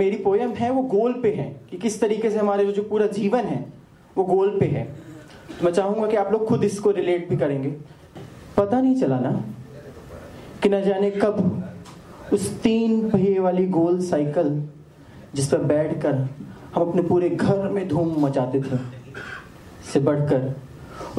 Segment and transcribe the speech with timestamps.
[0.00, 3.44] मेरी पोयम है, वो गोल पे है कि किस तरीके से हमारे जो पूरा जीवन
[3.44, 3.64] है,
[4.16, 4.84] वो गोल पे है।
[5.50, 7.70] तो मैं चाहूँगा कि आप लोग खुद इसको रिलेट भी करेंगे।
[8.56, 9.32] पता नहीं चला ना
[10.62, 14.62] कि न जाने कब उस तीन पहिए वाली गोल साइकिल
[15.34, 16.14] जिस पर बैठकर
[16.74, 18.76] हम अपने पूरे घर में धूम मचाते थे,
[19.92, 20.54] से बढ़कर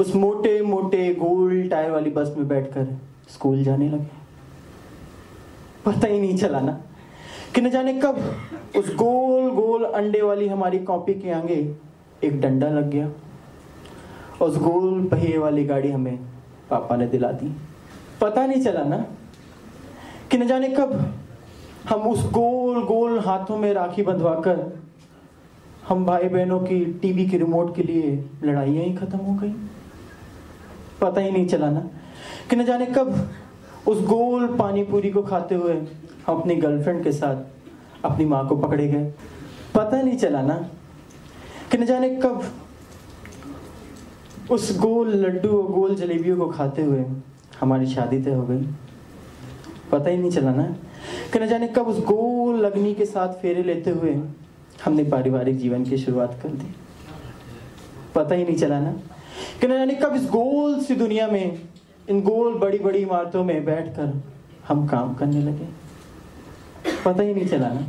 [0.00, 2.86] उस मोटे मोटे गोल टायर वाली बस में बैठकर
[3.30, 4.20] स्कूल जाने लगे।
[5.84, 6.80] पता ही नहीं चला ना
[7.54, 8.34] कि न जाने कब?
[8.76, 11.74] उस गोल गोल अंडे वाली हमारी कॉपी के आगे
[12.24, 13.10] एक डंडा लग गया।
[14.44, 16.18] उस गोल पहिए वाली गाड़ी हमें
[16.70, 17.52] पापा ने दिला दी।
[18.20, 19.04] पता नहीं चला ना?
[20.30, 21.14] कि न जाने कब?
[21.88, 24.82] हम उस गोल गोल हाथों में राखी बंधवाकर
[25.88, 29.54] हम भाई बहनों की टीवी के रिमोट के लिए लड़ाइयाँ ही खत्म हो गई।
[31.00, 31.80] पता ही नहीं चला ना?
[32.50, 33.28] कि न जाने कब?
[33.88, 35.74] उस गोल पानी पूरी को खाते हुए
[36.26, 39.12] हम अपनी गर्लफ्रेंड के साथ अपनी माँ को पकड़े गए।
[39.74, 40.54] पता नहीं चला ना
[41.70, 42.42] कि न जाने कब
[44.50, 47.04] उस गोल लड्डू और गोल जलेबियों को खाते हुए
[47.60, 48.62] हमारी शादी तय हो गई।
[49.92, 50.64] पता ही नहीं चला ना
[51.32, 54.14] कि न जाने कब उस गोल अग्नि के साथ फेरे लेते हुए
[54.84, 56.74] हमने पारिवारिक जीवन की शुरुआत कर दी।
[58.14, 58.92] पता ही नहीं चला ना
[59.60, 61.58] कि न जाने कब इस गोल सी दुनिया में,
[62.08, 64.20] इन गोल बड़ी बड़ी इमारतों में बैठकर
[64.68, 65.81] हम काम करने लगे।
[67.04, 67.80] पता ही नहीं चला ना।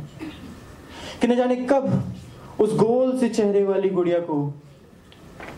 [1.20, 2.12] कि न जाने कब
[2.60, 4.54] उस गोल से चेहरे वाली गुड़िया को,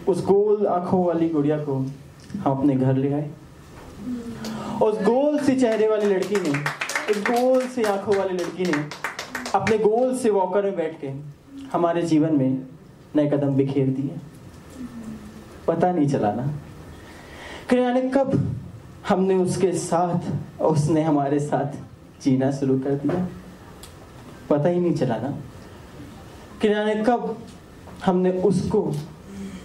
[0.08, 1.74] उस गोल आँखों वाली गुड़िया को
[2.38, 3.30] हम अपने घर ले आए।
[4.82, 6.50] उस गोल से चेहरे वाली लड़की ने,
[7.10, 8.84] उस गोल से आँखों वाली लड़की ने
[9.54, 11.10] अपने गोल से वॉकर में बैठ के
[11.72, 12.62] हमारे जीवन में
[13.16, 14.10] नए कदम बिखेर दिए।
[15.68, 16.46] पता नहीं चला ना।
[17.70, 18.56] कि जाने कब
[19.08, 20.18] हमने उसके साथ
[20.62, 21.76] उसने हमारे साथ
[22.22, 23.28] जीना शुरू कर दिया।
[24.50, 25.30] पता ही नहीं चला ना
[26.62, 27.36] कि जाने कब
[28.04, 28.80] हमने उसको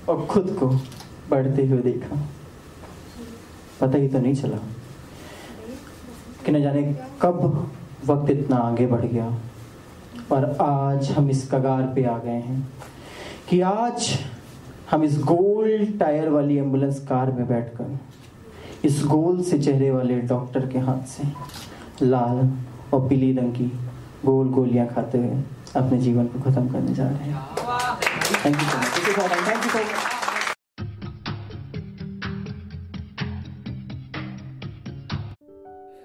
[0.09, 0.67] और खुद को
[1.29, 2.15] बढ़ते हुए देखा।
[3.81, 4.57] पता ही तो नहीं चला
[6.45, 6.83] कि न जाने
[7.21, 7.71] कब
[8.05, 9.27] वक्त इतना आगे बढ़ गया
[10.31, 12.61] और आज हम इस कगार पे आ गए हैं
[13.49, 14.09] कि आज
[14.91, 17.97] हम इस गोल टायर वाली एंबुलेंस कार में बैठकर,
[18.85, 21.23] इस गोल से चेहरे वाले डॉक्टर के हाथ से
[22.05, 22.49] लाल
[22.93, 23.71] और पीली रंग की
[24.25, 25.43] गोल गोलियाँ खाते हुए
[25.75, 27.35] अपने जीवन को खत्म करने जा रहे हैं।
[28.45, 30.19] Thank you so much thank you so much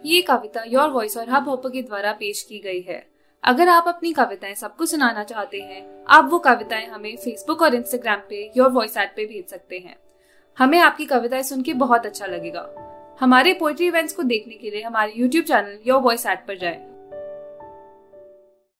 [0.06, 3.06] ये कविता योर वॉइस और हब हॉपर के द्वारा पेश की गई है।
[3.44, 8.21] अगर आप अपनी कविताएँ सबको सुनाना चाहते हैं, आप वो कविताएँ हमें फेसबुक और इंस्टाग्राम
[8.28, 9.97] पे योर वॉइस ऐप पे भेज सकते हैं।
[10.59, 12.69] हमें आपकी कविताएँ सुन के बहुत अच्छा लगेगा।
[13.21, 16.95] हमारे पोइट्री इवेंट्स को देखने के लिए हमारे YouTube channel Your Voice app पर जाएँ।